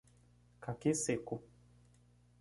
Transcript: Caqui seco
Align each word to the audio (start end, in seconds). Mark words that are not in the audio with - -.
Caqui 0.59 0.95
seco 0.95 1.45